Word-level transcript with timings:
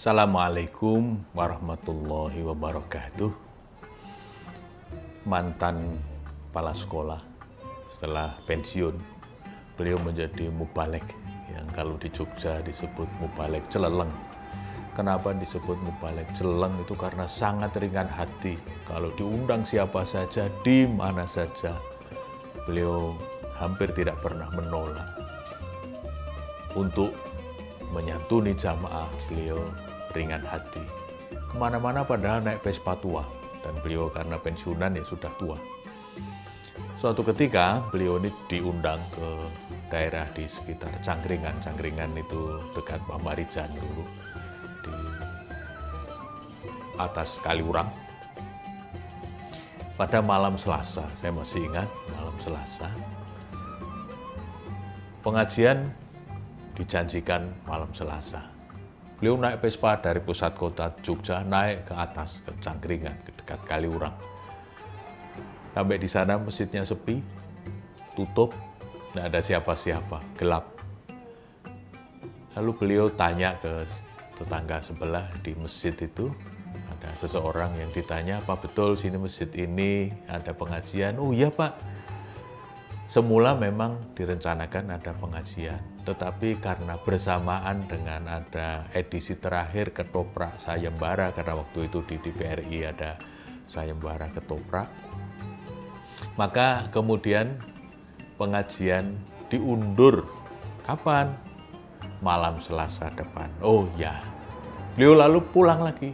Assalamualaikum 0.00 1.20
warahmatullahi 1.36 2.40
wabarakatuh. 2.40 3.28
Mantan 5.28 6.00
kepala 6.48 6.72
sekolah 6.72 7.20
setelah 7.92 8.32
pensiun, 8.48 8.96
beliau 9.76 10.00
menjadi 10.00 10.48
mubalek 10.56 11.04
yang 11.52 11.68
kalau 11.76 12.00
di 12.00 12.08
Jogja 12.08 12.64
disebut 12.64 13.04
mubalek 13.20 13.60
celeleng. 13.68 14.08
Kenapa 14.96 15.36
disebut 15.36 15.76
mubalek 15.84 16.32
celeleng 16.32 16.72
itu 16.80 16.96
karena 16.96 17.28
sangat 17.28 17.76
ringan 17.76 18.08
hati. 18.08 18.56
Kalau 18.88 19.12
diundang 19.20 19.68
siapa 19.68 20.08
saja, 20.08 20.48
di 20.64 20.88
mana 20.88 21.28
saja, 21.28 21.76
beliau 22.64 23.12
hampir 23.60 23.92
tidak 23.92 24.16
pernah 24.24 24.48
menolak. 24.56 25.12
Untuk 26.72 27.12
menyantuni 27.92 28.56
jamaah, 28.56 29.10
beliau 29.28 29.60
ringan 30.14 30.42
hati. 30.42 30.82
Ke 31.30 31.54
mana-mana 31.58 32.06
padahal 32.06 32.42
naik 32.42 32.62
Vespa 32.62 32.94
tua. 32.98 33.26
Dan 33.60 33.76
beliau 33.84 34.08
karena 34.08 34.40
pensiunan 34.40 34.96
ya 34.96 35.04
sudah 35.04 35.32
tua. 35.36 35.58
Suatu 36.96 37.24
ketika 37.24 37.80
beliau 37.88 38.20
ini 38.20 38.28
diundang 38.48 39.00
ke 39.12 39.28
daerah 39.88 40.28
di 40.36 40.44
sekitar 40.44 40.92
Cangkringan. 41.00 41.56
Cangkringan 41.64 42.12
itu 42.16 42.60
dekat 42.76 43.00
Pamarijan 43.08 43.68
dulu. 43.72 44.04
Di 44.84 44.96
atas 47.00 47.40
Kaliurang. 47.40 47.88
Pada 49.96 50.24
malam 50.24 50.56
Selasa, 50.56 51.04
saya 51.20 51.28
masih 51.28 51.68
ingat 51.68 51.88
malam 52.16 52.36
Selasa. 52.40 52.88
Pengajian 55.20 55.92
dijanjikan 56.72 57.52
malam 57.68 57.92
Selasa 57.92 58.59
Beliau 59.20 59.36
naik 59.36 59.60
Vespa 59.60 60.00
dari 60.00 60.16
pusat 60.24 60.56
kota 60.56 60.96
Jogja 61.04 61.44
naik 61.44 61.84
ke 61.84 61.92
atas 61.92 62.40
ke 62.40 62.56
Cangkringan 62.56 63.20
ke 63.20 63.36
dekat 63.36 63.60
Kaliurang. 63.68 64.16
Sampai 65.76 66.00
di 66.00 66.08
sana 66.08 66.40
masjidnya 66.40 66.88
sepi, 66.88 67.20
tutup, 68.16 68.56
tidak 69.12 69.28
ada 69.28 69.40
siapa-siapa, 69.44 70.24
gelap. 70.40 70.72
Lalu 72.56 72.70
beliau 72.80 73.06
tanya 73.12 73.60
ke 73.60 73.84
tetangga 74.40 74.80
sebelah 74.80 75.28
di 75.44 75.52
masjid 75.52 75.92
itu, 76.00 76.32
ada 76.96 77.12
seseorang 77.12 77.76
yang 77.76 77.92
ditanya, 77.92 78.40
apa 78.40 78.56
betul 78.56 78.96
sini 78.96 79.20
masjid 79.20 79.52
ini 79.52 80.16
ada 80.32 80.56
pengajian? 80.56 81.20
Oh 81.20 81.36
iya 81.36 81.52
pak, 81.52 81.76
semula 83.10 83.58
memang 83.58 83.98
direncanakan 84.14 84.94
ada 84.94 85.10
pengajian, 85.18 85.82
tetapi 86.06 86.62
karena 86.62 86.94
bersamaan 87.02 87.84
dengan 87.90 88.30
ada 88.30 88.86
edisi 88.94 89.34
terakhir 89.34 89.90
ketoprak 89.90 90.54
sayembara 90.62 91.34
karena 91.34 91.58
waktu 91.58 91.90
itu 91.90 92.06
di 92.06 92.16
DPRI 92.22 92.86
ada 92.86 93.18
sayembara 93.66 94.30
ketoprak 94.30 94.86
maka 96.40 96.88
kemudian 96.94 97.56
pengajian 98.40 99.16
diundur. 99.52 100.24
Kapan? 100.88 101.36
Malam 102.24 102.60
Selasa 102.60 103.12
depan. 103.16 103.48
Oh 103.64 103.88
ya 103.96 104.20
beliau 104.96 105.16
lalu 105.16 105.40
pulang 105.52 105.80
lagi. 105.84 106.12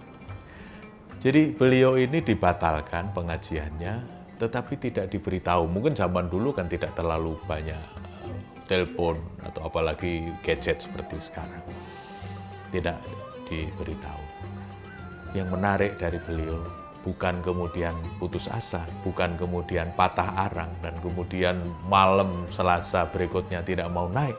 Jadi 1.22 1.54
beliau 1.54 1.98
ini 1.98 2.22
dibatalkan 2.22 3.10
pengajiannya 3.10 4.15
tetapi 4.36 4.76
tidak 4.76 5.08
diberitahu 5.12 5.64
mungkin 5.64 5.96
zaman 5.96 6.28
dulu 6.28 6.52
kan 6.52 6.68
tidak 6.68 6.92
terlalu 6.92 7.36
banyak 7.48 7.80
telepon 8.66 9.16
atau 9.46 9.70
apalagi 9.70 10.28
gadget 10.42 10.82
seperti 10.82 11.16
sekarang. 11.22 11.62
Tidak 12.74 12.98
diberitahu. 13.46 14.24
Yang 15.32 15.48
menarik 15.54 15.92
dari 15.96 16.18
beliau 16.26 16.58
bukan 17.06 17.38
kemudian 17.46 17.94
putus 18.18 18.50
asa, 18.50 18.82
bukan 19.06 19.38
kemudian 19.38 19.94
patah 19.94 20.50
arang 20.50 20.70
dan 20.82 20.98
kemudian 20.98 21.54
malam 21.86 22.44
Selasa 22.50 23.06
berikutnya 23.14 23.62
tidak 23.62 23.86
mau 23.94 24.10
naik. 24.10 24.34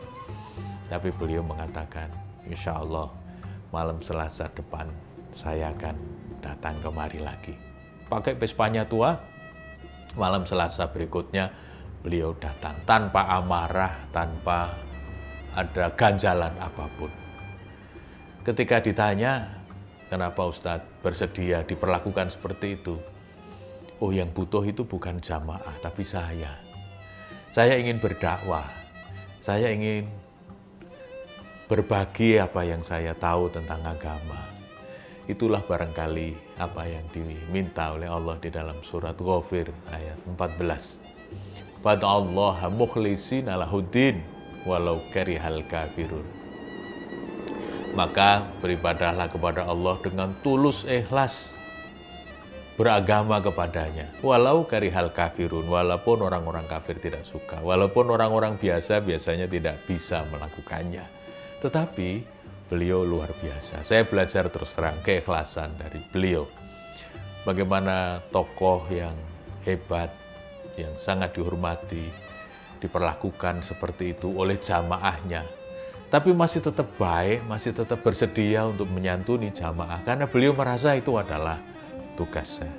Tapi 0.92 1.12
beliau 1.16 1.44
mengatakan, 1.44 2.12
insya 2.44 2.84
Allah 2.84 3.08
malam 3.72 4.04
Selasa 4.04 4.52
depan 4.52 4.92
saya 5.40 5.72
akan 5.72 5.96
datang 6.44 6.76
kemari 6.84 7.24
lagi. 7.24 7.56
Pakai 8.08 8.36
Vespanya 8.40 8.88
tua, 8.88 9.20
malam 10.18 10.44
Selasa 10.44 10.90
berikutnya 10.90 11.54
beliau 12.02 12.34
datang 12.42 12.76
tanpa 12.90 13.30
amarah, 13.30 13.94
tanpa 14.12 14.74
ada 15.54 15.94
ganjalan 15.94 16.54
apa 16.58 16.86
pun. 16.98 17.10
Ketika 18.42 18.82
ditanya, 18.82 19.54
kenapa 20.10 20.50
Ustadz 20.50 20.88
bersedia 21.06 21.62
diperlakukan 21.66 22.34
seperti 22.34 22.78
itu? 22.80 22.98
Oh 23.98 24.14
yang 24.14 24.30
butuh 24.30 24.62
itu 24.62 24.86
bukan 24.86 25.18
jamaah, 25.18 25.74
tapi 25.82 26.06
saya. 26.06 26.54
Saya 27.50 27.80
ingin 27.82 27.98
berdakwah, 27.98 28.70
saya 29.42 29.74
ingin 29.74 30.06
berbagi 31.68 32.38
apa 32.40 32.62
yang 32.64 32.86
saya 32.86 33.12
tahu 33.18 33.50
tentang 33.50 33.82
agama. 33.84 34.57
Itulah 35.28 35.60
barangkali 35.60 36.60
apa 36.64 36.88
yang 36.88 37.04
diminta 37.12 37.92
oleh 37.92 38.08
Allah 38.08 38.40
di 38.40 38.48
dalam 38.48 38.80
surat 38.80 39.20
Ghafir 39.20 39.68
ayat 39.92 40.16
14 40.24 41.08
Allah 41.84 42.58
mukhlisin 42.68 43.48
alahuddin 43.48 44.20
walau 44.68 45.00
karihal 45.16 45.64
kafirun. 45.72 46.26
Maka 47.96 48.44
beribadahlah 48.60 49.32
kepada 49.32 49.64
Allah 49.64 49.96
dengan 50.04 50.36
tulus 50.44 50.84
ikhlas 50.84 51.56
beragama 52.78 53.42
kepadanya. 53.42 54.06
Walau 54.22 54.68
karihal 54.68 55.10
kafirun, 55.10 55.66
walaupun 55.66 56.22
orang-orang 56.22 56.68
kafir 56.70 57.00
tidak 57.02 57.26
suka, 57.26 57.58
walaupun 57.64 58.12
orang-orang 58.14 58.60
biasa 58.60 59.02
biasanya 59.02 59.50
tidak 59.50 59.82
bisa 59.90 60.22
melakukannya. 60.30 61.02
Tetapi 61.58 62.37
beliau 62.68 63.04
luar 63.04 63.32
biasa. 63.40 63.84
Saya 63.84 64.04
belajar 64.04 64.52
terus 64.52 64.76
terang 64.76 65.00
keikhlasan 65.04 65.76
dari 65.80 66.04
beliau. 66.12 66.48
Bagaimana 67.48 68.20
tokoh 68.32 68.84
yang 68.92 69.16
hebat, 69.64 70.12
yang 70.76 70.92
sangat 71.00 71.32
dihormati, 71.36 72.12
diperlakukan 72.84 73.64
seperti 73.64 74.14
itu 74.14 74.32
oleh 74.36 74.60
jamaahnya. 74.60 75.44
Tapi 76.08 76.32
masih 76.32 76.64
tetap 76.64 76.88
baik, 76.96 77.44
masih 77.52 77.76
tetap 77.76 78.00
bersedia 78.00 78.64
untuk 78.64 78.88
menyantuni 78.88 79.52
jamaah 79.52 80.00
karena 80.08 80.24
beliau 80.24 80.56
merasa 80.56 80.96
itu 80.96 81.20
adalah 81.20 81.60
tugasnya. 82.16 82.72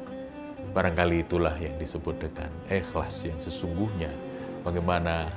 Barangkali 0.72 1.24
itulah 1.24 1.56
yang 1.60 1.76
disebut 1.76 2.16
dengan 2.20 2.48
ikhlas 2.72 3.24
yang 3.24 3.36
sesungguhnya. 3.40 4.12
Bagaimana 4.64 5.28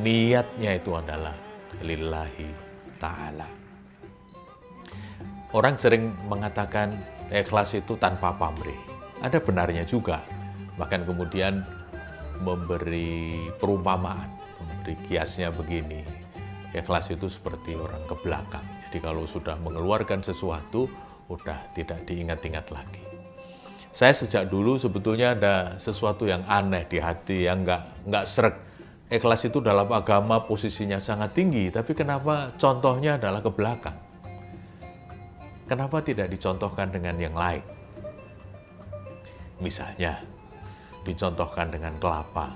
niatnya 0.00 0.76
itu 0.76 0.92
adalah 0.96 1.36
lillahi 1.80 2.48
ta'ala. 3.00 3.67
Orang 5.56 5.80
sering 5.80 6.12
mengatakan 6.28 6.92
ikhlas 7.32 7.72
itu 7.72 7.96
tanpa 7.96 8.36
pamrih. 8.36 8.76
Ada 9.24 9.40
benarnya 9.40 9.88
juga. 9.88 10.20
Bahkan 10.76 11.08
kemudian 11.08 11.64
memberi 12.44 13.48
perumpamaan, 13.56 14.28
memberi 14.60 14.94
kiasnya 15.08 15.48
begini. 15.48 16.04
Ikhlas 16.76 17.08
itu 17.08 17.32
seperti 17.32 17.72
orang 17.80 18.04
ke 18.04 18.14
belakang. 18.20 18.66
Jadi 18.88 19.00
kalau 19.00 19.24
sudah 19.24 19.56
mengeluarkan 19.64 20.20
sesuatu, 20.20 20.84
udah 21.32 21.72
tidak 21.72 22.04
diingat-ingat 22.04 22.68
lagi. 22.68 23.00
Saya 23.96 24.12
sejak 24.12 24.52
dulu 24.52 24.76
sebetulnya 24.76 25.32
ada 25.32 25.80
sesuatu 25.80 26.28
yang 26.28 26.44
aneh 26.44 26.84
di 26.86 27.00
hati, 27.00 27.48
yang 27.48 27.64
nggak 27.64 28.04
nggak 28.04 28.24
serak. 28.28 28.56
Ikhlas 29.08 29.48
itu 29.48 29.64
dalam 29.64 29.88
agama 29.88 30.44
posisinya 30.44 31.00
sangat 31.00 31.32
tinggi, 31.32 31.72
tapi 31.72 31.96
kenapa 31.96 32.52
contohnya 32.60 33.16
adalah 33.16 33.40
ke 33.40 33.48
belakang? 33.48 34.07
Kenapa 35.68 36.00
tidak 36.00 36.32
dicontohkan 36.32 36.88
dengan 36.88 37.12
yang 37.20 37.36
lain? 37.36 37.60
Misalnya, 39.60 40.16
dicontohkan 41.04 41.68
dengan 41.68 41.92
kelapa. 42.00 42.48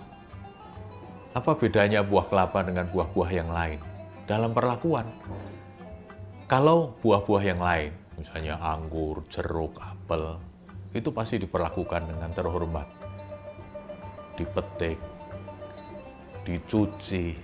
Apa 1.37 1.53
bedanya 1.53 2.00
buah 2.00 2.25
kelapa 2.25 2.64
dengan 2.64 2.88
buah-buah 2.88 3.31
yang 3.37 3.53
lain? 3.53 3.76
Dalam 4.25 4.56
perlakuan, 4.56 5.05
kalau 6.49 6.97
buah-buah 7.05 7.44
yang 7.44 7.61
lain, 7.61 7.93
misalnya 8.17 8.56
anggur, 8.56 9.20
jeruk, 9.29 9.76
apel, 9.76 10.41
itu 10.97 11.12
pasti 11.12 11.37
diperlakukan 11.37 12.08
dengan 12.08 12.32
terhormat. 12.32 12.88
Dipetik, 14.41 14.97
dicuci, 16.49 17.37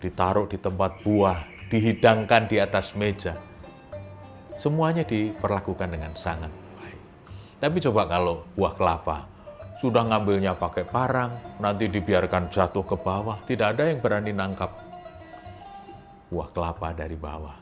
ditaruh 0.00 0.48
di 0.48 0.56
tempat 0.56 1.04
buah, 1.04 1.68
dihidangkan 1.68 2.48
di 2.48 2.56
atas 2.56 2.96
meja. 2.96 3.51
Semuanya 4.62 5.02
diperlakukan 5.02 5.90
dengan 5.90 6.14
sangat 6.14 6.54
baik. 6.78 7.00
Tapi 7.58 7.82
coba 7.82 8.06
kalau 8.06 8.46
buah 8.54 8.78
kelapa, 8.78 9.26
sudah 9.82 10.06
ngambilnya 10.06 10.54
pakai 10.54 10.86
parang, 10.86 11.34
nanti 11.58 11.90
dibiarkan 11.90 12.46
jatuh 12.46 12.86
ke 12.86 12.94
bawah. 12.94 13.42
Tidak 13.42 13.74
ada 13.74 13.90
yang 13.90 13.98
berani 13.98 14.30
nangkap 14.30 14.70
buah 16.30 16.46
kelapa 16.54 16.94
dari 16.94 17.18
bawah. 17.18 17.58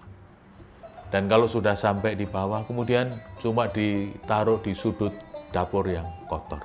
Dan 1.08 1.24
kalau 1.24 1.48
sudah 1.48 1.72
sampai 1.72 2.20
di 2.20 2.28
bawah, 2.28 2.68
kemudian 2.68 3.08
cuma 3.40 3.64
ditaruh 3.64 4.60
di 4.60 4.76
sudut 4.76 5.16
dapur 5.56 5.88
yang 5.88 6.04
kotor. 6.28 6.60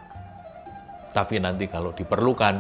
Tapi 1.16 1.40
nanti 1.40 1.72
kalau 1.72 1.96
diperlukan, 1.96 2.60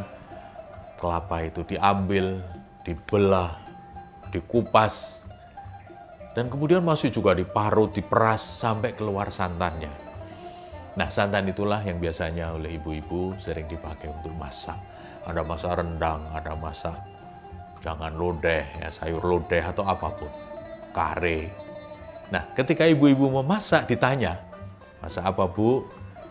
kelapa 0.95 1.43
itu 1.43 1.67
diambil, 1.67 2.39
dibelah, 2.87 3.51
dikupas, 4.31 5.14
dan 6.35 6.51
kemudian 6.51 6.83
masih 6.83 7.09
juga 7.09 7.31
diparut, 7.33 7.95
diperas 7.95 8.43
sampai 8.43 8.91
keluar 8.93 9.31
santannya. 9.31 9.91
Nah, 10.99 11.07
santan 11.07 11.47
itulah 11.47 11.79
yang 11.83 11.97
biasanya 11.97 12.51
oleh 12.55 12.75
ibu-ibu 12.75 13.35
sering 13.39 13.67
dipakai 13.71 14.11
untuk 14.11 14.35
masak. 14.35 14.77
Ada 15.25 15.41
masak 15.41 15.81
rendang, 15.81 16.21
ada 16.35 16.53
masak 16.59 16.95
jangan 17.81 18.13
lodeh, 18.13 18.65
ya 18.81 18.89
sayur 18.89 19.21
lodeh 19.21 19.61
atau 19.61 19.85
apa 19.85 20.09
pun, 20.09 20.29
kare, 20.89 21.65
Nah, 22.33 22.41
ketika 22.57 22.89
ibu-ibu 22.89 23.29
memasak 23.29 23.85
ditanya, 23.85 24.41
masak 24.97 25.21
apa 25.29 25.45
bu? 25.45 25.85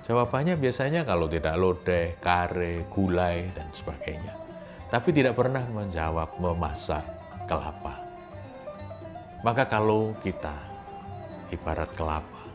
Jawabannya 0.04 0.58
biasanya 0.58 1.06
kalau 1.06 1.30
tidak 1.30 1.54
lodeh, 1.56 2.18
kare, 2.18 2.84
gulai, 2.90 3.46
dan 3.54 3.64
sebagainya. 3.72 4.34
Tapi 4.90 5.14
tidak 5.14 5.38
pernah 5.38 5.64
menjawab 5.70 6.28
memasak 6.42 7.02
kelapa. 7.48 8.13
Maka 9.44 9.69
kalau 9.69 10.17
kita 10.25 10.56
ibarat 11.52 11.93
kelapa, 11.93 12.49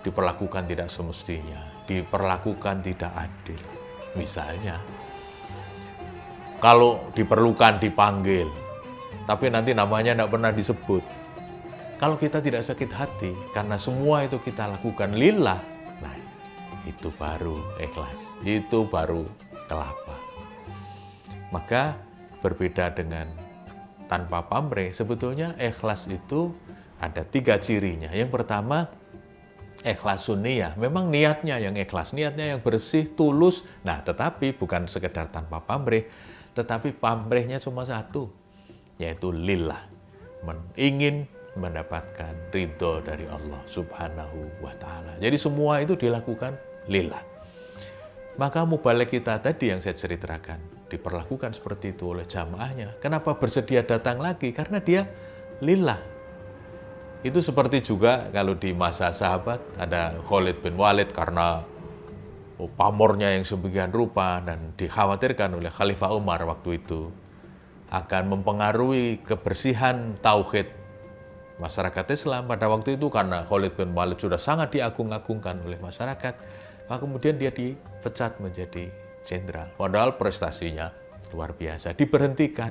diperlakukan 0.00 0.64
tidak 0.64 0.88
semestinya, 0.88 1.60
diperlakukan 1.84 2.80
tidak 2.80 3.12
adil. 3.12 3.60
Misalnya, 4.16 4.80
kalau 6.56 7.12
diperlukan 7.12 7.76
dipanggil, 7.84 8.48
tapi 9.28 9.52
nanti 9.52 9.76
namanya 9.76 10.16
tidak 10.16 10.32
pernah 10.32 10.56
disebut, 10.56 11.04
kalau 12.00 12.16
kita 12.16 12.40
tidak 12.40 12.64
sakit 12.64 12.90
hati, 12.96 13.36
karena 13.52 13.76
semua 13.76 14.24
itu 14.24 14.40
kita 14.40 14.72
lakukan 14.72 15.12
lillah, 15.12 15.60
nah 16.00 16.16
itu 16.88 17.12
baru 17.20 17.60
ikhlas, 17.76 18.24
itu 18.40 18.88
baru 18.88 19.28
kelapa. 19.68 20.16
Maka 21.52 21.92
berbeda 22.40 22.88
dengan 22.96 23.45
tanpa 24.06 24.46
pamrih, 24.46 24.94
sebetulnya 24.94 25.58
ikhlas 25.58 26.06
itu 26.06 26.54
ada 27.02 27.26
tiga 27.26 27.58
cirinya. 27.58 28.08
Yang 28.14 28.30
pertama, 28.40 28.88
ikhlas 29.82 30.26
sunniyah. 30.30 30.78
Memang 30.78 31.10
niatnya 31.10 31.58
yang 31.58 31.74
ikhlas, 31.74 32.14
niatnya 32.14 32.56
yang 32.56 32.60
bersih, 32.62 33.06
tulus. 33.18 33.66
Nah, 33.82 34.00
tetapi 34.00 34.56
bukan 34.56 34.88
sekedar 34.88 35.28
tanpa 35.28 35.60
pamrih, 35.60 36.06
tetapi 36.56 36.94
pamrihnya 36.96 37.60
cuma 37.60 37.84
satu, 37.84 38.30
yaitu 38.96 39.34
lillah. 39.34 39.84
Ingin 40.78 41.26
mendapatkan 41.58 42.36
ridho 42.52 43.00
dari 43.02 43.26
Allah 43.26 43.58
subhanahu 43.66 44.62
wa 44.62 44.70
ta'ala. 44.76 45.18
Jadi 45.18 45.40
semua 45.40 45.80
itu 45.80 45.96
dilakukan 45.96 46.54
lillah. 46.86 47.24
Maka 48.36 48.68
mubalik 48.68 49.16
kita 49.16 49.40
tadi 49.40 49.72
yang 49.72 49.80
saya 49.80 49.96
ceritakan, 49.96 50.60
diperlakukan 50.86 51.54
seperti 51.54 51.94
itu 51.94 52.14
oleh 52.14 52.22
jamaahnya. 52.26 52.98
Kenapa 53.02 53.34
bersedia 53.34 53.82
datang 53.82 54.22
lagi? 54.22 54.54
Karena 54.54 54.78
dia 54.78 55.06
lillah. 55.58 55.98
Itu 57.26 57.42
seperti 57.42 57.82
juga 57.82 58.30
kalau 58.30 58.54
di 58.54 58.70
masa 58.70 59.10
sahabat 59.10 59.58
ada 59.82 60.14
Khalid 60.30 60.62
bin 60.62 60.78
Walid 60.78 61.10
karena 61.10 61.66
pamornya 62.78 63.34
yang 63.34 63.42
sebagian 63.42 63.90
rupa 63.90 64.38
dan 64.46 64.72
dikhawatirkan 64.78 65.58
oleh 65.58 65.68
Khalifah 65.68 66.14
Umar 66.14 66.40
waktu 66.46 66.78
itu 66.78 67.10
akan 67.90 68.38
mempengaruhi 68.38 69.22
kebersihan 69.26 70.14
tauhid 70.22 70.70
masyarakat 71.56 72.04
Islam 72.12 72.46
pada 72.46 72.68
waktu 72.68 73.00
itu 73.00 73.08
karena 73.08 73.42
Khalid 73.48 73.74
bin 73.74 73.90
Walid 73.96 74.20
sudah 74.20 74.38
sangat 74.38 74.76
diagung-agungkan 74.76 75.56
oleh 75.64 75.80
masyarakat, 75.80 76.34
maka 76.86 77.00
kemudian 77.00 77.40
dia 77.40 77.48
dipecat 77.50 78.36
menjadi 78.38 78.92
jenderal. 79.26 79.68
Padahal 79.74 80.14
prestasinya 80.14 80.94
luar 81.34 81.52
biasa, 81.52 81.92
diberhentikan. 81.98 82.70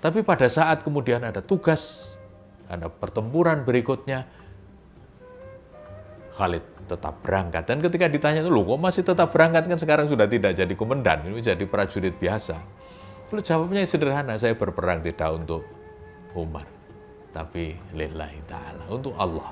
Tapi 0.00 0.24
pada 0.24 0.48
saat 0.48 0.80
kemudian 0.80 1.20
ada 1.24 1.44
tugas, 1.44 2.16
ada 2.66 2.88
pertempuran 2.88 3.62
berikutnya, 3.62 4.24
Khalid 6.34 6.64
tetap 6.88 7.20
berangkat. 7.22 7.64
Dan 7.68 7.78
ketika 7.84 8.08
ditanya, 8.08 8.40
lu 8.44 8.64
kok 8.64 8.80
masih 8.80 9.04
tetap 9.06 9.30
berangkat 9.30 9.68
kan 9.68 9.78
sekarang 9.78 10.06
sudah 10.08 10.26
tidak 10.28 10.56
jadi 10.56 10.74
komandan, 10.74 11.28
ini 11.28 11.40
jadi 11.40 11.64
prajurit 11.68 12.16
biasa. 12.16 12.56
Lalu 13.32 13.40
jawabnya 13.40 13.84
sederhana, 13.84 14.36
saya 14.40 14.56
berperang 14.56 15.00
tidak 15.00 15.30
untuk 15.32 15.64
Umar 16.36 16.74
tapi 17.34 17.74
lillahi 17.90 18.38
ta'ala, 18.46 18.86
untuk 18.86 19.12
Allah. 19.18 19.50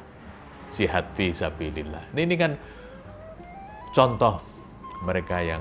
Jihad 0.72 1.04
fi 1.18 1.34
sabilillah. 1.34 2.14
Ini, 2.14 2.22
ini 2.24 2.36
kan 2.38 2.54
contoh 3.92 4.38
mereka 5.04 5.42
yang 5.42 5.60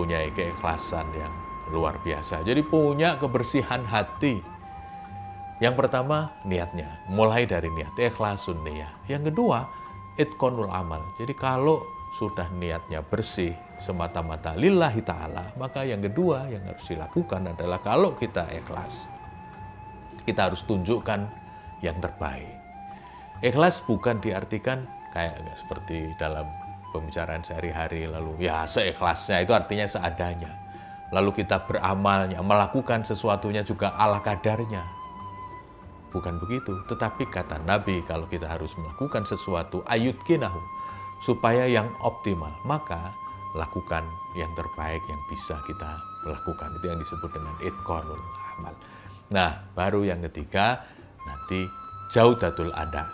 punya 0.00 0.24
keikhlasan 0.32 1.04
yang 1.12 1.28
luar 1.68 2.00
biasa. 2.00 2.40
Jadi 2.40 2.64
punya 2.64 3.20
kebersihan 3.20 3.84
hati. 3.84 4.40
Yang 5.60 5.76
pertama 5.76 6.32
niatnya, 6.48 6.88
mulai 7.12 7.44
dari 7.44 7.68
niat, 7.68 7.92
ikhlasun 8.00 8.64
niat. 8.64 8.96
Yang 9.12 9.28
kedua, 9.28 9.68
itkonul 10.16 10.72
amal. 10.72 11.04
Jadi 11.20 11.36
kalau 11.36 11.84
sudah 12.16 12.48
niatnya 12.56 13.04
bersih 13.04 13.52
semata-mata 13.76 14.56
lillahi 14.56 15.04
ta'ala, 15.04 15.52
maka 15.60 15.84
yang 15.84 16.00
kedua 16.00 16.48
yang 16.48 16.64
harus 16.64 16.88
dilakukan 16.88 17.52
adalah 17.52 17.76
kalau 17.84 18.16
kita 18.16 18.48
ikhlas, 18.56 19.04
kita 20.24 20.48
harus 20.48 20.64
tunjukkan 20.64 21.28
yang 21.84 22.00
terbaik. 22.00 22.48
Ikhlas 23.44 23.84
bukan 23.84 24.16
diartikan 24.24 24.88
kayak 25.12 25.44
seperti 25.60 26.16
dalam 26.16 26.48
pembicaraan 26.90 27.42
sehari-hari 27.42 28.06
lalu 28.06 28.46
ya 28.46 28.66
seikhlasnya 28.66 29.42
itu 29.42 29.52
artinya 29.54 29.86
seadanya. 29.86 30.52
Lalu 31.10 31.42
kita 31.42 31.66
beramalnya, 31.66 32.38
melakukan 32.38 33.02
sesuatunya 33.02 33.66
juga 33.66 33.90
ala 33.98 34.22
kadarnya. 34.22 34.86
Bukan 36.14 36.38
begitu, 36.38 36.78
tetapi 36.86 37.26
kata 37.26 37.58
Nabi 37.66 38.02
kalau 38.06 38.30
kita 38.30 38.46
harus 38.46 38.70
melakukan 38.78 39.26
sesuatu 39.26 39.82
ayut 39.90 40.14
kinahu 40.22 40.58
supaya 41.26 41.66
yang 41.66 41.90
optimal, 42.02 42.50
maka 42.62 43.10
lakukan 43.58 44.06
yang 44.38 44.50
terbaik 44.54 45.02
yang 45.10 45.22
bisa 45.26 45.58
kita 45.66 45.98
lakukan. 46.26 46.70
Itu 46.78 46.84
yang 46.86 46.98
disebut 47.02 47.30
dengan 47.34 47.54
itqanul 47.62 48.22
amal. 48.58 48.74
Nah, 49.34 49.50
baru 49.74 50.06
yang 50.06 50.22
ketiga, 50.30 50.82
nanti 51.26 51.66
jauh 52.14 52.34
datul 52.38 52.70
ada 52.74 53.06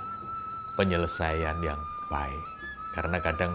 penyelesaian 0.76 1.56
yang 1.64 1.80
baik. 2.12 2.44
Karena 2.96 3.20
kadang 3.20 3.52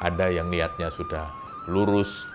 ada 0.00 0.28
yang 0.28 0.52
niatnya 0.52 0.92
sudah 0.92 1.32
lurus, 1.68 2.28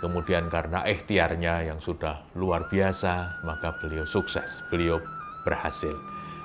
kemudian 0.00 0.48
karena 0.48 0.82
ikhtiarnya 0.82 1.68
yang 1.68 1.78
sudah 1.78 2.24
luar 2.34 2.66
biasa, 2.66 3.44
maka 3.46 3.76
beliau 3.78 4.08
sukses, 4.08 4.64
beliau 4.72 4.98
berhasil. 5.46 5.94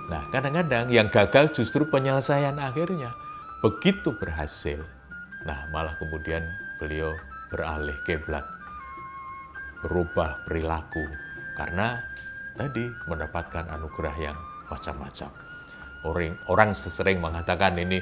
Nah, 0.07 0.23
kadang-kadang 0.31 0.87
yang 0.87 1.11
gagal 1.11 1.51
justru 1.57 1.83
penyelesaian 1.89 2.55
akhirnya. 2.61 3.11
Begitu 3.59 4.13
berhasil, 4.21 4.79
nah 5.43 5.57
malah 5.73 5.97
kemudian 5.97 6.45
beliau 6.77 7.09
beralih 7.49 7.97
keblat, 8.05 8.45
berubah 9.81 10.45
perilaku, 10.45 11.01
karena 11.57 11.97
tadi 12.53 12.85
mendapatkan 13.09 13.65
anugerah 13.73 14.15
yang 14.21 14.37
macam-macam. 14.69 15.33
Orang, 16.05 16.37
orang 16.53 16.69
sering 16.77 17.17
mengatakan 17.17 17.73
ini 17.81 17.97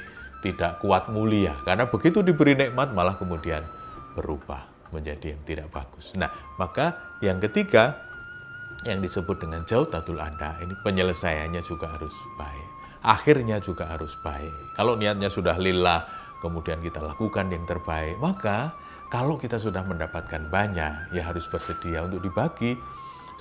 tidak 0.45 0.77
kuat 0.77 1.09
mulia, 1.09 1.57
karena 1.65 1.89
begitu 1.89 2.21
diberi 2.21 2.53
nikmat 2.53 2.93
malah 2.93 3.17
kemudian 3.17 3.65
berubah 4.13 4.61
menjadi 4.93 5.33
yang 5.33 5.41
tidak 5.41 5.73
bagus. 5.73 6.13
Nah, 6.13 6.29
maka 6.61 7.17
yang 7.25 7.41
ketiga 7.41 7.97
yang 8.85 9.01
disebut 9.01 9.41
dengan 9.41 9.65
jauh 9.65 9.89
tatul 9.89 10.21
anda 10.21 10.53
ini 10.61 10.77
penyelesaiannya 10.85 11.65
juga 11.65 11.97
harus 11.97 12.13
baik. 12.37 12.69
Akhirnya 13.01 13.57
juga 13.57 13.89
harus 13.89 14.13
baik. 14.21 14.77
Kalau 14.77 14.93
niatnya 14.93 15.33
sudah 15.33 15.57
lillah, 15.57 16.05
kemudian 16.45 16.77
kita 16.85 17.01
lakukan 17.01 17.49
yang 17.49 17.65
terbaik, 17.65 18.17
maka 18.21 18.69
kalau 19.09 19.41
kita 19.41 19.57
sudah 19.57 19.81
mendapatkan 19.81 20.45
banyak, 20.53 21.13
ya 21.13 21.21
harus 21.25 21.49
bersedia 21.49 22.05
untuk 22.05 22.21
dibagi 22.21 22.77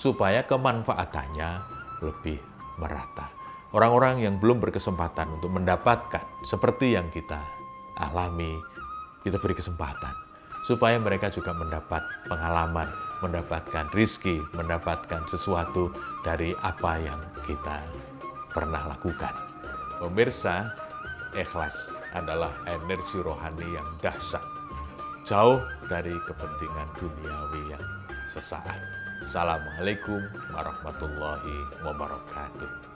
supaya 0.00 0.44
kemanfaatannya 0.44 1.50
lebih 2.00 2.40
merata. 2.80 3.43
Orang-orang 3.74 4.22
yang 4.22 4.38
belum 4.38 4.62
berkesempatan 4.62 5.34
untuk 5.34 5.50
mendapatkan 5.50 6.22
seperti 6.46 6.94
yang 6.94 7.10
kita 7.10 7.42
alami, 7.98 8.54
kita 9.26 9.34
beri 9.42 9.58
kesempatan 9.58 10.14
supaya 10.62 10.94
mereka 10.94 11.26
juga 11.26 11.50
mendapat 11.50 11.98
pengalaman, 12.30 12.86
mendapatkan 13.18 13.90
rizki, 13.90 14.38
mendapatkan 14.54 15.26
sesuatu 15.26 15.90
dari 16.22 16.54
apa 16.62 17.02
yang 17.02 17.18
kita 17.42 17.82
pernah 18.54 18.94
lakukan. 18.94 19.34
Pemirsa, 19.98 20.70
ikhlas 21.34 21.74
adalah 22.14 22.54
energi 22.70 23.26
rohani 23.26 23.74
yang 23.74 23.88
dahsyat, 23.98 24.46
jauh 25.26 25.58
dari 25.90 26.14
kepentingan 26.30 26.94
duniawi 26.94 27.74
yang 27.74 27.84
sesaat. 28.30 28.78
Assalamualaikum 29.26 30.22
warahmatullahi 30.54 31.58
wabarakatuh. 31.82 32.93